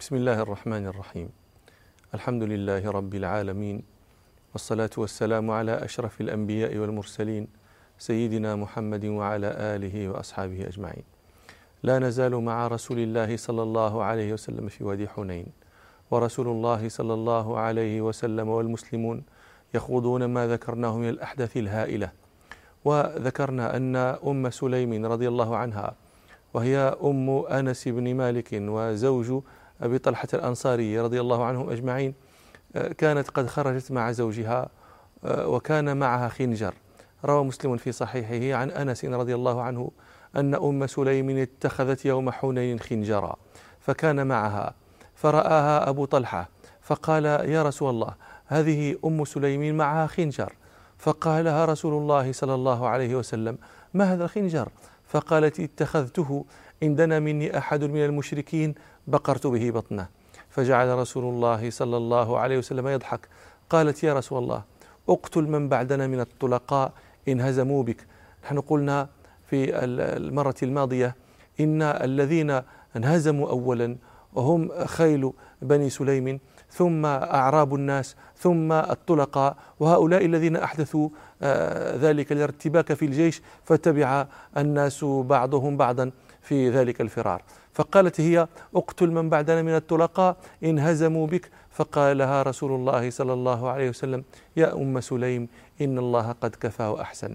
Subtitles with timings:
[0.00, 1.28] بسم الله الرحمن الرحيم.
[2.14, 3.82] الحمد لله رب العالمين
[4.52, 7.48] والصلاة والسلام على أشرف الأنبياء والمرسلين
[7.98, 11.04] سيدنا محمد وعلى آله وأصحابه أجمعين.
[11.82, 15.46] لا نزال مع رسول الله صلى الله عليه وسلم في وادي حنين
[16.10, 19.22] ورسول الله صلى الله عليه وسلم والمسلمون
[19.74, 22.10] يخوضون ما ذكرناه من الأحداث الهائلة.
[22.84, 25.94] وذكرنا أن أم سليم رضي الله عنها
[26.54, 29.42] وهي أم أنس بن مالك وزوج
[29.80, 32.14] أبي طلحة الأنصاري رضي الله عنهم أجمعين
[32.98, 34.68] كانت قد خرجت مع زوجها
[35.24, 36.74] وكان معها خنجر.
[37.24, 39.90] روى مسلم في صحيحه عن أنس رضي الله عنه
[40.36, 43.36] أن أم سليم اتخذت يوم حنين خنجرا
[43.80, 44.74] فكان معها.
[45.14, 46.48] فرآها أبو طلحة
[46.80, 48.14] فقال يا رسول الله
[48.46, 50.52] هذه أم سليم معها خنجر.
[50.98, 53.58] فقال لها رسول الله صلى الله عليه وسلم
[53.94, 54.68] ما هذا الخنجر؟
[55.04, 56.44] فقالت اتخذته
[56.82, 58.74] إن دنا مني أحد من المشركين
[59.06, 60.08] بقرت به بطنه.
[60.50, 63.28] فجعل رسول الله صلى الله عليه وسلم يضحك.
[63.70, 64.62] قالت يا رسول الله
[65.08, 66.92] اقتل من بعدنا من الطلقاء
[67.28, 68.06] إن هزموا بك.
[68.44, 69.08] نحن قلنا
[69.46, 69.84] في
[70.16, 71.14] المرة الماضية
[71.60, 72.60] إن الذين
[72.96, 73.96] انهزموا أولا
[74.32, 81.08] وهم خيل بني سليم ثم أعراب الناس ثم الطلقاء وهؤلاء الذين أحدثوا
[81.42, 86.10] آه، ذلك الارتباك في الجيش فتبع الناس بعضهم بعضا.
[86.42, 87.42] في ذلك الفرار.
[87.74, 91.50] فقالت هي أقتل من بعدنا من الطلقاء إن هزموا بك.
[91.70, 94.24] فقال لها رسول الله صلى الله عليه وسلم
[94.56, 95.48] يا أم سليم
[95.80, 97.34] إن الله قد كفى وأحسن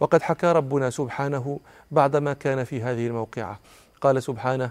[0.00, 1.60] وقد حكى ربنا سبحانه
[1.90, 3.58] بعدما كان في هذه الموقعة.
[4.00, 4.70] قال سبحانه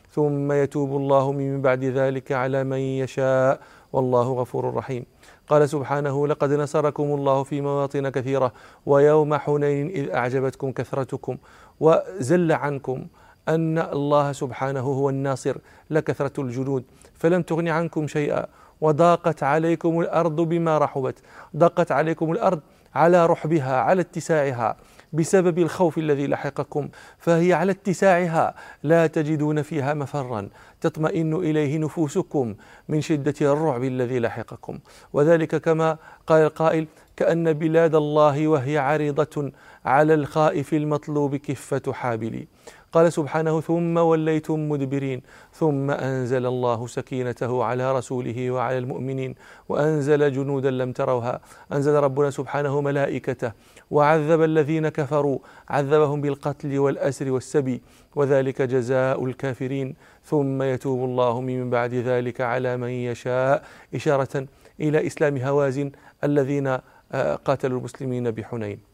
[0.11, 3.59] ثم يتوب الله من بعد ذلك على من يشاء.
[3.93, 5.05] والله غفور رحيم.
[5.47, 8.53] قال سبحانه لقد نصركم الله في مواطن كثيرة
[8.85, 11.37] ويوم حنين إذ أعجبتكم كثرتكم
[11.79, 13.07] وزل عنكم
[13.49, 15.57] أن الله سبحانه هو الناصر
[15.89, 18.45] لكثرة الجنود فلم تغن عنكم شيئا
[18.81, 21.19] وضاقت عليكم الأرض بما رحبت
[21.57, 22.59] ضاقت عليكم الأرض
[22.95, 24.77] على رحبها على اتساعها
[25.13, 28.55] بسبب الخوف الذي لحقكم فهي على اتساعها.
[28.83, 30.49] لا تجدون فيها مفرا.
[30.81, 32.55] تطمئن إليه نفوسكم
[32.89, 34.79] من شدة الرعب الذي لحقكم.
[35.13, 39.51] وذلك كما قال القائل كأن بلاد الله وهي عريضة
[39.85, 42.47] على الخائف المطلوب كفة حابلي
[42.91, 45.21] قال سبحانه ثم وليتم مدبرين
[45.53, 49.35] ثم أنزل الله سكينته على رسوله وعلى المؤمنين
[49.69, 51.39] وأنزل جنودا لم تروها
[51.73, 53.51] أنزل ربنا سبحانه ملائكته
[53.91, 57.81] وعذب الذين كفروا عذبهم بالقتل والأسر والسبي
[58.15, 63.63] وذلك جزاء الكافرين ثم يتوب الله من بعد ذلك على من يشاء.
[63.95, 64.47] إشارة
[64.79, 65.91] إلى إسلام هوازن
[66.23, 66.67] الذين
[67.13, 68.90] آه، قاتلوا المسلمين بحنين.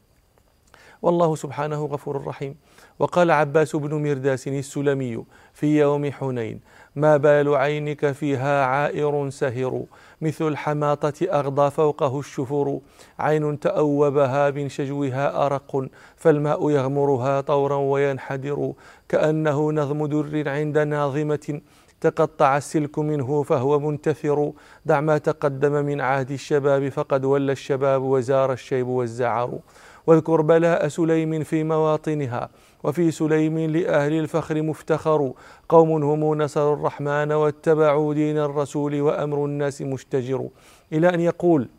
[1.02, 2.56] والله سبحانه غفور رحيم.
[3.00, 6.60] وقال عباس بن مرداس السلمي في يوم حنين
[6.96, 9.84] ما بال عينك فيها عائر سهر
[10.22, 12.80] مثل الحماطة أغضى فوقه الشفر
[13.20, 18.74] عين تأوبها من شجوها أرق فالماء يغمرها طورا وينحدر
[19.10, 21.62] كأنه نظم در عند ناظمة
[22.02, 24.52] تقطع السلك منه فهو منتثر
[24.86, 29.60] دع ما تقدم من عهد الشباب فقد ولى الشباب وزار الشيب والزعر.
[30.08, 32.50] واذكر بلاء سليم في مواطنها
[32.84, 35.32] وفي سليم لأهل الفخر مفتخر.
[35.70, 40.48] قوم هم نصروا الرحمن واتبعوا دين الرسول وأمر الناس مشتجر.
[40.94, 41.70] إلى أن يقول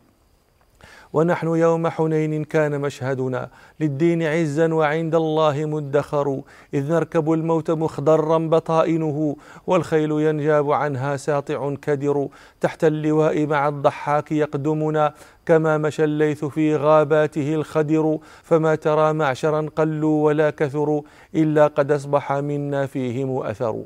[1.13, 3.49] ونحن يوم حنين كان مشهدنا
[3.79, 6.41] للدين عزا وعند الله مدخر
[6.73, 9.35] إذ نركب الموت مخضرا بطائنه
[9.67, 12.27] والخيل ينجاب عنها ساطع كدر
[12.61, 15.13] تحت اللواء مع الضحاك يقدمنا
[15.45, 21.01] كما مشى الليث في غاباته الخدر فما ترى معشرا قلوا ولا كثروا
[21.35, 23.83] إلا قد أصبح منا فيهم أثر.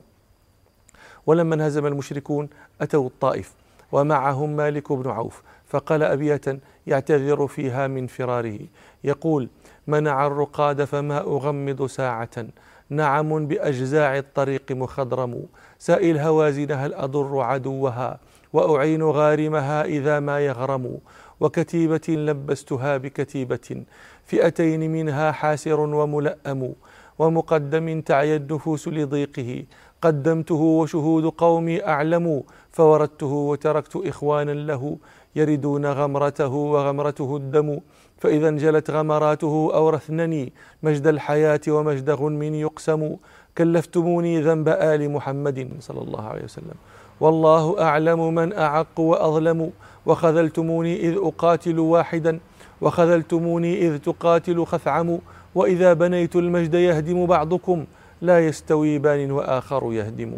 [1.25, 2.49] ولما انهزم المشركون
[2.81, 3.53] أتوا الطائف
[3.91, 6.41] ومعهم مالك بن عوف فقال أبية
[6.87, 8.59] يعتذر فيها من فراره.
[9.03, 9.49] يقول
[9.87, 12.45] منع الرقاد فما أغمض ساعة.
[12.89, 15.45] نعم بأجزاع الطريق مخضرم.
[15.79, 18.19] سائل هوازن هل أضر عدوها؟
[18.53, 20.97] وأعين غارمها إذا ما يغرم.
[21.39, 23.83] وكتيبة لبستها بكتيبة.
[24.25, 26.73] فئتين منها حاسر وملأم.
[27.19, 29.63] ومقدم تعيا النفوس لضيقه.
[30.01, 32.43] قدمته وشهود قومي أعلم.
[32.71, 34.97] فوردته وتركت إخوانا له.
[35.35, 37.79] يردون غمرته وغمرته الدم.
[38.17, 40.53] فإذا انجلت غمراته أورثنني
[40.83, 43.15] مجد الحياة ومجد غنم يقسم.
[43.57, 46.75] كلفتموني ذنب آل محمد صلى الله عليه وسلم.
[47.19, 49.71] والله أعلم من أعق وأظلم.
[50.05, 52.39] وخذلتموني إذ أقاتل واحدا.
[52.81, 55.19] وخذلتموني إذ تقاتل خثعم.
[55.55, 57.85] وإذا بنيت المجد يهدم بعضكم.
[58.21, 60.33] لا يستوي بان وآخر يهدم.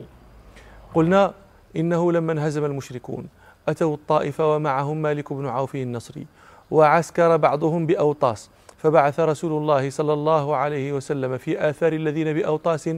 [0.93, 1.33] قلنا
[1.75, 3.27] إنه لما انهزم المشركون.
[3.69, 6.27] أتوا الطائف ومعهم مالك بن عوف النصري
[6.71, 12.89] وعسكر بعضهم بأوطاس فبعث رسول الله صلى الله عليه وسلم في آثار الذين بأوطاس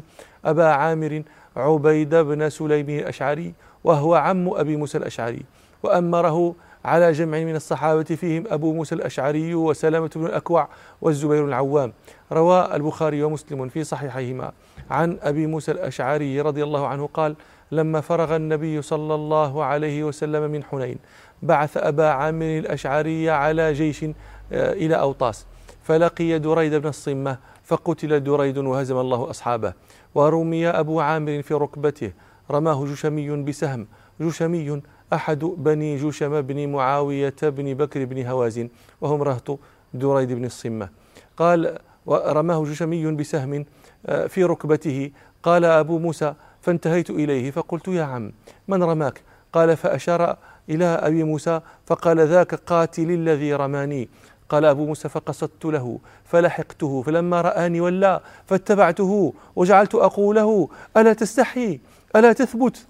[0.45, 1.23] أبا عامر
[1.57, 3.53] عبيد بن سليم الأشعري
[3.83, 5.45] وهو عم أبي موسى الأشعري
[5.83, 6.55] وأمره
[6.85, 10.67] على جمع من الصحابة فيهم أبو موسى الأشعري وسلمة بن الأكوع
[11.01, 11.93] والزبير العوام.
[12.31, 14.51] روى البخاري ومسلم في صحيحيهما.
[14.89, 17.35] عن أبي موسى الأشعري رضي الله عنه قال
[17.71, 20.97] لما فرغ النبي صلى الله عليه وسلم من حنين
[21.43, 25.45] بعث أبا عامر الأشعري على جيش آه، إلى أوطاس.
[25.83, 29.73] فلقي دريد بن الصمة فقتل دريد وهزم الله أصحابه.
[30.15, 32.11] ورمي أبو عامر في ركبته.
[32.51, 33.87] رماه جشمي بسهم.
[34.21, 34.81] جشمي
[35.13, 38.69] أحد بني جشم بن معاوية بن بكر بن هوازن
[39.01, 39.59] وهم رهط
[39.93, 40.89] دريد بن الصمة.
[41.37, 43.65] قال ورماه جشمي بسهم
[44.05, 45.11] آه، في ركبته.
[45.43, 48.31] قال أبو موسى فانتهيت إليه فقلت يا عم
[48.67, 49.21] من رماك؟
[49.53, 50.37] قال فأشار
[50.69, 54.09] إلى أبي موسى فقال ذاك قاتل الذي رماني.
[54.49, 61.79] قال أبو موسى فقصدت له فلحقته فلما رآني ولا فاتبعته وجعلت أقول له ألا تستحي؟
[62.15, 62.85] ألا تثبت؟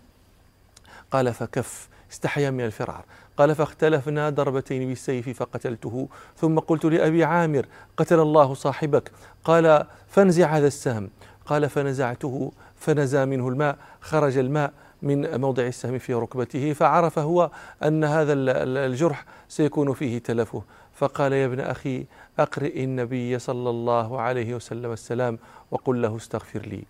[1.12, 3.06] قال فكف استحيا من الفرار.
[3.38, 6.08] قال فاختلفنا ضربتين بالسيف فقتلته.
[6.38, 7.66] ثم قلت لأبي عامر
[7.98, 9.12] قتل الله صاحبك؟
[9.44, 11.10] قال فانزع هذا السهم.
[11.46, 17.52] قال فنزعته فنزى منه الماء خرج الماء من موضع السهم في ركبته فعرف هو
[17.84, 20.64] أن هذا الجرح سيكون فيه تلفه.
[20.94, 22.06] فقال يا ابن أخي
[22.40, 25.40] أقرئ النبي صلى الله عليه وسلم السلام
[25.72, 26.84] وقل له استغفر لي.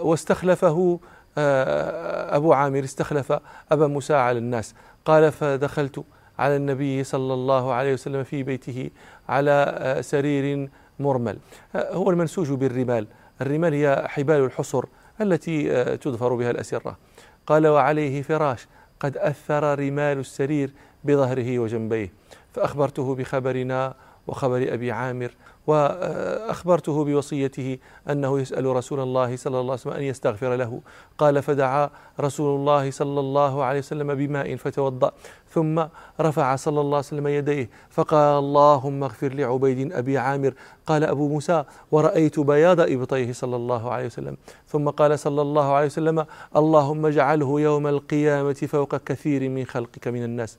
[0.00, 1.00] واستخلفه
[1.38, 3.32] آه، أبو عامر استخلف
[3.72, 4.74] أبا موسى على الناس.
[5.04, 6.04] قال فدخلت
[6.38, 8.90] على النبي صلى الله عليه وسلم في بيته
[9.28, 10.70] على آه، سرير
[11.00, 11.38] مرمل.
[11.74, 13.06] آه، هو المنسوج بالرمال.
[13.40, 14.84] الرمال هي حبال الحصر
[15.20, 16.98] التي تظفر بها الأسرة.
[17.46, 18.66] قال وعليه فراش
[19.00, 20.70] قد أثر رمال السرير
[21.04, 22.12] بظهره وجنبيه.
[22.52, 23.94] فأخبرته بخبرنا
[24.30, 25.30] وخبر أبي عامر
[25.66, 27.78] وأخبرته بوصيته
[28.10, 30.80] أنه يسأل رسول الله صلى الله عليه وسلم أن يستغفر له.
[31.18, 31.90] قال فدعا
[32.20, 35.12] رسول الله صلى الله عليه وسلم بماء فتوضأ
[35.48, 35.82] ثم
[36.20, 40.54] رفع صلى الله عليه وسلم يديه فقال اللهم اغفر لعبيد أبي عامر
[40.86, 44.36] قال أبو موسى ورأيت بياض إبطيه صلى الله عليه وسلم
[44.66, 46.26] ثم قال صلى الله عليه وسلم
[46.56, 50.58] اللهم اجعله يوم القيامة فوق كثير من خلقك من الناس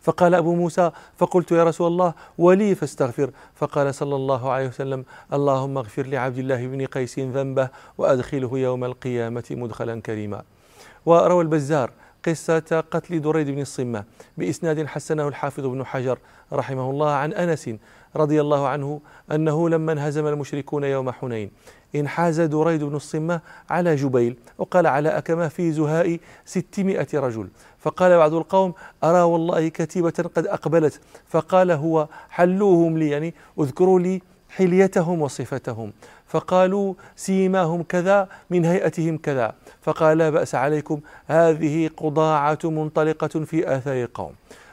[0.00, 3.30] فقال أبو موسى فقلت يا رسول الله ولي فاستغفر.
[3.54, 9.44] فقال صلى الله عليه وسلم اللهم اغفر لعبد الله بن قيس ذنبه وأدخله يوم القيامة
[9.50, 10.42] مدخلا كريما.
[11.06, 11.90] وروى البزار
[12.26, 14.04] قصة قتل دريد بن الصمة
[14.38, 16.18] بإسناد حسنه الحافظ بن حجر
[16.52, 17.70] رحمه الله عن أنس
[18.16, 19.00] رضي الله عنه
[19.32, 21.50] أنه لما انهزم المشركون يوم حنين
[21.94, 23.40] انحاز دريد بن الصمة
[23.70, 27.48] على جبيل وقال على أكمه في زهاء ستمائة رجل.
[27.78, 28.74] فقال بعض القوم
[29.04, 31.00] أرى والله كتيبة قد أقبلت.
[31.28, 35.92] فقال هو حلوهم لي يعني اذكروا لي حليتهم وصفتهم.
[36.26, 39.54] فقالوا سيماهم كذا من هيئتهم كذا.
[39.82, 44.32] فقال لا بأس عليكم هذه قضاعة منطلقة في آثار القوم.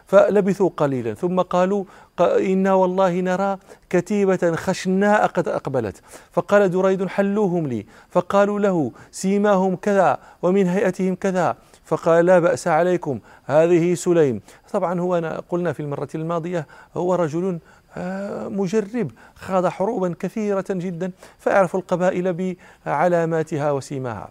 [0.10, 1.14] فلبثوا قليلا.
[1.14, 1.84] ثم قالوا
[2.20, 3.58] إنا والله نرى
[3.90, 6.02] كتيبة خشناء قد أقبلت.
[6.32, 7.86] فقال دريد حلوهم لي.
[8.10, 11.56] فقالوا له سيماهم كذا ومن هيئتهم كذا.
[11.86, 14.42] فقال لا بأس عليكم هذه سليم.
[14.74, 17.60] طبعا هو أنا قلنا في المرة الماضية هو رجل
[17.98, 24.30] آه، مجرب خاض حروبا كثيرة جدا فيعرف القبائل بعلاماتها وسيماها.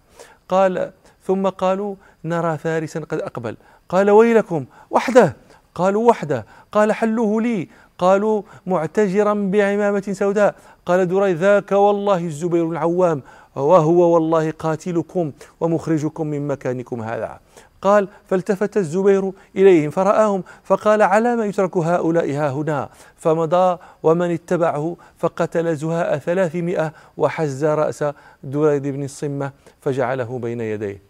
[0.49, 0.91] قال
[1.27, 3.57] ثم قالوا نرى فارسا قد أقبل.
[3.89, 5.35] قال ويلكم وحده!
[5.79, 7.67] قالوا وحده قال حلوة لي.
[7.97, 10.55] قالوا معتجرا بعمامة سوداء.
[10.85, 13.21] قال دري ذاك والله الزبير العوام.
[13.55, 17.39] وهو والله قاتلكم ومخرجكم من مكانكم هذا.
[17.81, 24.95] قال فالتفت الزبير إليهم فرآهم فقال على ما يترك هؤلاء ها هنا فمضى ومن اتبعه؟
[25.17, 28.03] فقتل زهاء ثلاثمائة وحز رأس
[28.43, 31.08] دريد بن الصمة فجعله بين يديه.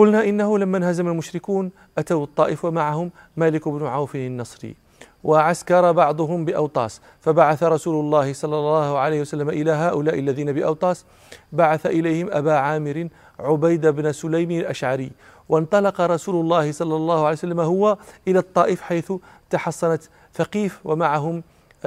[0.00, 4.76] قلنا إنه لما انهزم المشركون أتوا الطائف ومعهم مالك بن عوف النصري
[5.24, 7.00] وعسكر بعضهم بأوطاس.
[7.20, 11.04] فبعث رسول الله صلى الله عليه وسلم إلى هؤلاء الذين بأوطاس.
[11.52, 15.12] بعث إليهم أبا عامر عبيد بن سليم الأشعري.
[15.48, 19.12] وانطلق رسول الله صلى الله عليه وسلم هو إلى الطائف حيث
[19.50, 20.02] تحصنت
[20.34, 21.42] ثقيف ومعهم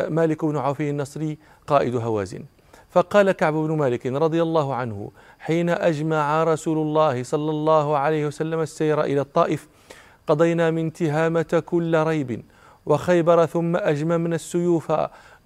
[0.10, 2.44] مالك بن عوف النصري قائد هوازن.
[2.94, 8.60] فقال كعب بن مالك رضي الله عنه حين أجمع رسول الله صلى الله عليه وسلم
[8.60, 9.68] السير إلى الطائف
[10.28, 12.44] قضينا من تهامة كل ريب
[12.86, 14.94] وخيبر ثم أجممنا السيوف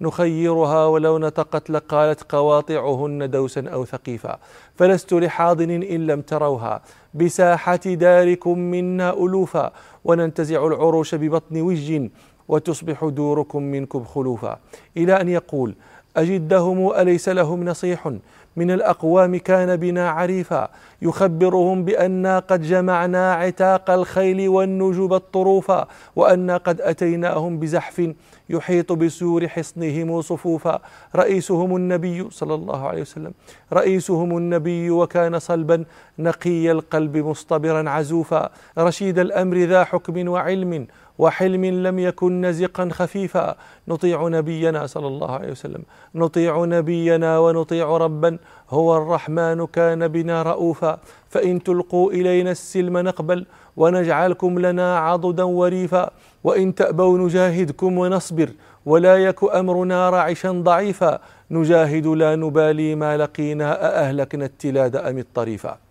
[0.00, 4.38] نخيرها ولو نطقت لقالت قواطعهن دوسا أو ثقيفا
[4.74, 6.82] فلست لحاضن إن لم تروها
[7.14, 9.72] بساحة داركم منا ألوفا
[10.04, 12.08] وننتزع العروش ببطن وج
[12.48, 14.58] وتصبح دوركم منكم خلوفا
[14.96, 15.74] إلى أن يقول
[16.20, 18.12] أجدهم أليس لهم نصيح؟
[18.56, 20.68] من الأقوام كان بنا عريفا.
[21.02, 28.12] يخبرهم بأنا قد جمعنا عتاق الخيل والنجب الطروفا وأنا قد أتيناهم بزحف
[28.50, 30.80] يحيط بسور حصنهم صفوفا.
[31.16, 33.32] رئيسهم النبي صلى الله عليه وسلم.
[33.72, 35.84] رئيسهم النبي وكان صلبا
[36.18, 38.50] نقي القلب مصطبرا عزوفا.
[38.78, 40.86] رشيد الأمر ذا حكم وعلم.
[41.18, 43.56] وحلم لم يكن نزقا خفيفا.
[43.88, 45.82] نطيع نبينا صلى الله عليه وسلم.
[46.14, 48.38] نطيع نبينا ونطيع ربا.
[48.70, 50.98] هو الرحمن كان بنا رؤوفا.
[51.28, 53.46] فإن تلقوا إلينا السلم نقبل.
[53.76, 56.10] ونجعلكم لنا عضدا وريفا.
[56.44, 58.48] وإن تأبوا نجاهدكم ونصبر.
[58.86, 61.18] ولا يك أمرنا رعشا ضعيفا.
[61.50, 63.68] نجاهد لا نبالي ما لقينا.
[63.86, 65.87] أأهلكنا التلاد أم الطريفا.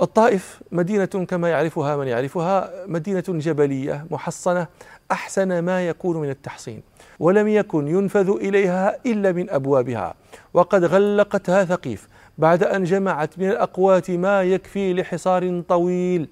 [0.00, 4.66] الطائف مدينة كما يعرفها من يعرفها مدينة جبلية محصنة
[5.12, 6.82] أحسن ما يكون من التحصين
[7.18, 10.14] ولم يكن ينفذ إليها إلا من أبوابها
[10.54, 16.28] وقد غلقتها ثقيف بعد أن جمعت من الأقوات ما يكفي لحصار طويل.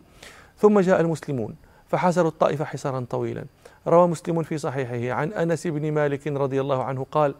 [0.59, 1.55] ثم جاء المسلمون
[1.89, 3.45] فحاصروا الطائف حصارا طويلا.
[3.87, 7.35] روى مسلم في صحيحه عن أنس بن مالك رضي الله عنه قال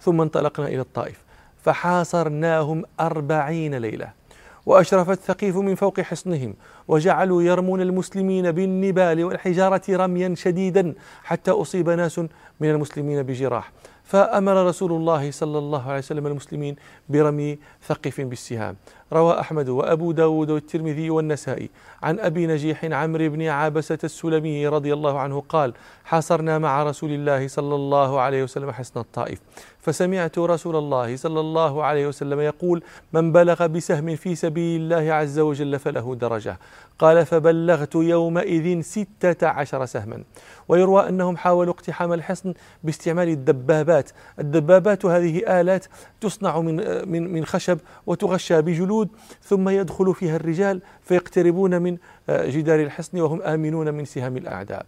[0.00, 1.22] ثم انطلقنا إلى الطائف
[1.62, 4.25] فحاصرناهم أربعين ليلة.
[4.66, 6.54] وأشرفت ثقيف من فوق حصنهم
[6.88, 10.94] وجعلوا يرمون المسلمين بالنبال والحجارة رميا شديدا
[11.24, 12.18] حتى أصيب ناس
[12.60, 13.72] من المسلمين بجراح.
[14.04, 16.76] فأمر رسول الله صلى الله عليه وسلم المسلمين
[17.08, 18.76] برمي ثقف بالسهام.
[19.12, 21.70] روى أحمد وأبو داود والترمذي والنسائي.
[22.02, 25.72] عن أبي نجيح عمرو بن عابسة السلمي رضي الله عنه قال
[26.04, 29.40] حاصرنا مع رسول الله صلى الله عليه وسلم حصن الطائف.
[29.80, 32.82] فسمعت رسول الله صلى الله عليه وسلم يقول
[33.12, 36.58] من بلغ بسهم في سبيل الله عز وجل فله درجة.
[36.98, 40.22] قال فبلغت يومئذ ستة عشر سهما.
[40.68, 44.10] ويروى أنهم حاولوا اقتحام الحصن باستعمال الدبابات.
[44.38, 45.86] الدبابات هذه آلات
[46.20, 46.76] تصنع من,
[47.08, 48.95] من, من خشب وتغشى بجلود
[49.42, 51.96] ثم يدخل فيها الرجال فيقتربون من
[52.28, 54.86] جدار الحصن وهم آمنون من سهام الأعداء.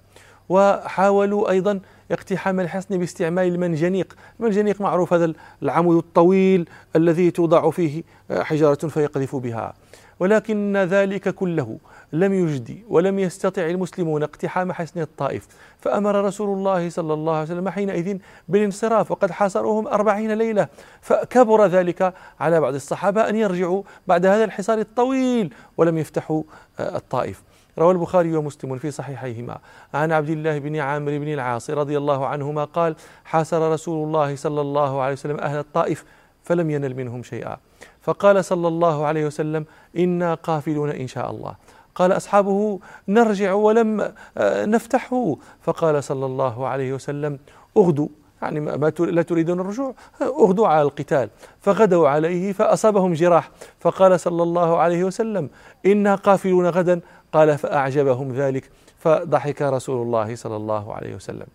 [0.49, 4.17] وحاولوا أيضا اقتحام الحصن باستعمال المنجنيق.
[4.41, 9.75] المنجنيق معروف هذا العمود الطويل الذي توضع فيه حجارة فيقذف بها.
[10.21, 11.79] ولكن ذلك كله
[12.13, 15.47] لم يجدي ولم يستطع المسلمون اقتحام حصن الطائف.
[15.81, 20.69] فأمر رسول الله صلى الله عليه وسلم حينئذ بالانصراف وقد حاصروهم أربعين ليلة.
[21.01, 26.43] فكبر ذلك على بعض الصحابة أن يرجعوا بعد هذا الحصار الطويل ولم يفتحوا
[26.81, 27.43] الطائف.
[27.79, 29.59] روى البخاري ومسلم في صحيحيهما.
[29.95, 34.61] عن عبد الله بن عامر بن العاص رضي الله عنهما قال حاصر رسول الله صلى
[34.61, 36.05] الله عليه وسلم أهل الطائف
[36.45, 37.57] فلم ينل منهم شيئا.
[38.03, 39.67] فقال صلى الله عليه وسلم
[39.99, 41.55] إنا قافلون إن شاء الله.
[41.99, 45.37] قال أصحابه نرجع ولم آه، نفتحه.
[45.63, 47.39] فقال صلى الله عليه وسلم
[47.77, 48.09] اغدوا
[48.43, 51.29] يعني ما لا تريدون الرجوع اغدوا على القتال.
[51.61, 53.51] فغدوا عليه فأصابهم جراح.
[53.81, 55.51] فقال صلى الله عليه وسلم
[55.87, 57.01] إنا قافلون غدا.
[57.33, 58.71] قال فأعجبهم ذلك.
[58.99, 61.47] فضحك رسول الله صلى الله عليه وسلم.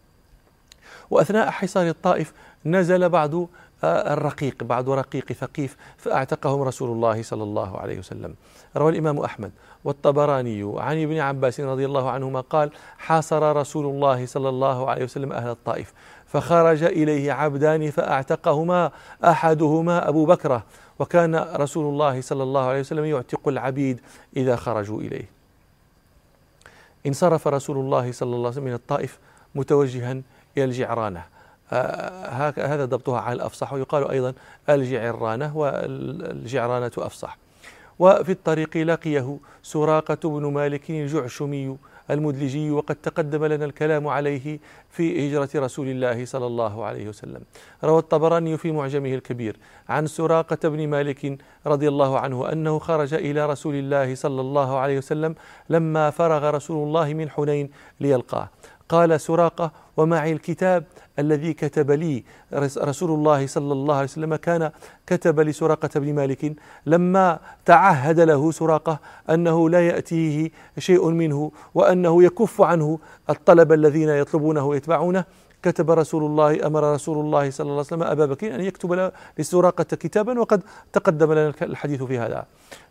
[1.12, 2.34] وأثناء حصار الطائف
[2.66, 3.48] نزل بعض آه،
[3.84, 8.36] الرقيق بعض رقيق ثقيف فأعتقهم رسول الله صلى الله عليه وسلم.
[8.78, 9.52] روى الإمام أحمد
[9.84, 15.34] والطبراني عن ابن عباس رضي الله عنهما قال حاصر رسول الله صلى الله عليه وسلم
[15.34, 15.94] أهل الطائف
[16.28, 18.92] فخرج إليه عبدان فأعتقهما
[19.24, 20.64] أحدهما أبو بكرة
[21.00, 24.02] وكان رسول الله صلى الله عليه وسلم يعتق العبيد
[24.38, 25.30] إذا خرجوا إليه.
[27.06, 29.20] انصرف رسول الله صلى الله عليه وسلم من الطائف
[29.56, 30.12] متوجها
[30.58, 31.24] إلى الجعرانة.
[31.70, 34.34] هذا ضبطها على الأفصح ويقال أيضا
[34.70, 37.38] الجعرانة والجعرانة أفصح.
[38.00, 41.78] وفي الطريق لقيه سراقة بن مالك الجعشمي
[42.12, 47.42] المدلجي وقد تقدم لنا الكلام عليه في هجرة رسول الله صلى الله عليه وسلم.
[47.84, 49.58] روى الطبراني في معجمه الكبير
[49.90, 54.98] عن سراقة بن مالك رضي الله عنه أنه خرج إلى رسول الله صلى الله عليه
[54.98, 55.36] وسلم
[55.70, 58.50] لما فرغ رسول الله من حنين ليلقاه.
[58.90, 60.84] قال سراقة ومعي الكتاب
[61.20, 62.24] الذي كتب لي
[62.78, 64.72] رسول الله صلى الله عليه وسلم كان
[65.08, 66.54] كتب لسراقة بن مالك.
[66.86, 74.66] لما تعهد له سراقة أنه لا يأتيه شيء منه وأنه يكف عنه الطلب الذين يطلبونه
[74.66, 75.26] ويتبعونه
[75.64, 79.84] كتب رسول الله أمر رسول الله صلى الله عليه وسلم أبا بكر أن يكتب لسراقة
[79.84, 82.46] كتابا وقد تقدم لنا الحديث في هذا.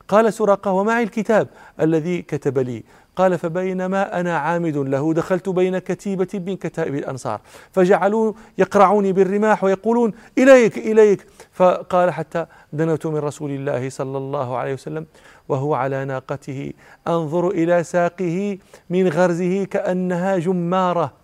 [0.09, 1.49] قال سراقة ومعي الكتاب
[1.81, 2.83] الذي كتب لي.
[3.17, 7.41] قال فبينما أنا عامد له دخلت بين كتيبة من كتائب الأنصار
[7.73, 11.26] فجعلوا يقرعوني بالرماح ويقولون إليك إليك.
[11.52, 15.07] فقال حتى دنوت من رسول الله صلى الله عليه وسلم
[15.49, 16.73] وهو على ناقته
[17.09, 18.59] أنظر إلى ساقه
[18.91, 21.22] من غرزه كأنها جمارة.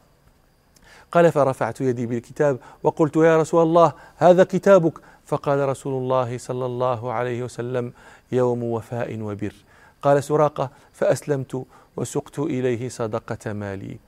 [1.13, 7.13] قال فرفعت يدي بالكتاب وقلت يا رسول الله هذا كتابك؟ فقال رسول الله صلى الله
[7.13, 7.93] عليه وسلم
[8.33, 9.55] يوم وفاء وبر.
[10.03, 11.65] قال سراقة فأسلمت
[11.97, 13.99] وسقت إليه صدقة مالي.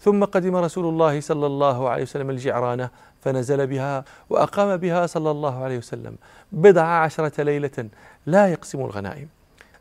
[0.00, 5.64] ثم قدم رسول الله صلى الله عليه وسلم الجعرانة فنزل بها وأقام بها صلى الله
[5.64, 6.16] عليه وسلم.
[6.52, 7.88] بضع عشرة ليلة
[8.26, 9.28] لا يقسم الغنائم.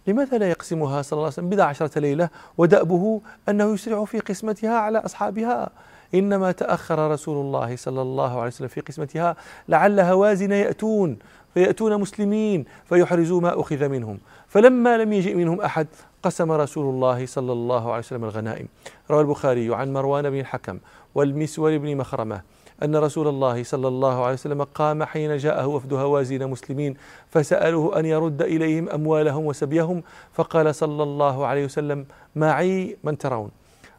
[0.08, 4.78] لماذا لا يقسمها صلى الله عليه وسلم؟ بضع عشرة ليلة ودأبه أنه يسرع في قسمتها
[4.78, 5.70] على أصحابها.
[6.14, 9.36] إنما تأخر رسول الله صلى الله عليه وسلم في قسمتها
[9.70, 11.18] لعل هوازن يأتون
[11.54, 14.20] فيأتون مسلمين فيحرزوا ما أخذ منهم.
[14.48, 15.88] فلما لم يجئ منهم أحد
[16.24, 18.68] قسم رسول الله صلى الله عليه وسلم الغنائم.
[19.12, 20.80] روى البخاري عن مروان بن الحكم
[21.16, 22.42] والمسور بن مخرمة
[22.84, 26.98] أن رسول الله صلى الله عليه وسلم قام حين جاءه وفد هوازن مسلمين
[27.30, 33.52] فسألوه أن يرد إليهم أموالهم وسبيهم فقال صلى الله عليه وسلم معي من ترون.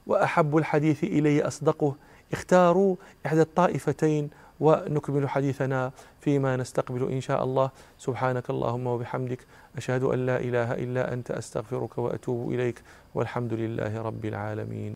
[0.07, 1.95] وأحب الحديث إلي أصدقه.
[2.33, 2.97] اختاروا
[3.27, 7.71] إحدى الطائفتين ونكمل حديثنا فيما نستقبل إن شاء الله.
[7.99, 9.47] سبحانك اللهم وبحمدك.
[9.77, 12.83] أشهد أن لا إله إلا أنت أستغفرك وأتوب إليك.
[13.15, 14.96] والحمد لله رب العالمين.